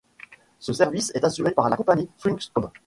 [0.57, 2.71] Ce service est assuré par la compagnie Swisscom.